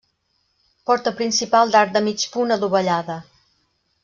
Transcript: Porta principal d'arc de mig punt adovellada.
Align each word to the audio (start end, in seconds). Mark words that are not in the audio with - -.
Porta 0.89 1.13
principal 1.19 1.75
d'arc 1.75 1.93
de 1.99 2.03
mig 2.09 2.27
punt 2.37 2.57
adovellada. 2.57 3.23